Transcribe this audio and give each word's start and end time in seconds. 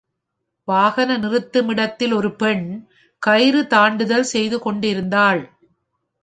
வாகன 0.67 1.17
நிறுத்திமிடத்தில் 1.17 2.13
ஒரு 2.13 2.31
பெண் 2.35 2.65
கயிறு 3.21 3.61
தாண்டுதல் 3.69 4.27
செய்து 4.33 4.59
கொண்டிருந்தாள். 4.59 5.43